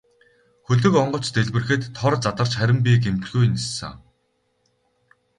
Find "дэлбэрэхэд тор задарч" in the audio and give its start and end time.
1.35-2.51